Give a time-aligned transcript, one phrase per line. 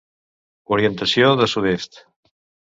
[0.77, 2.05] Orientació de sud-est.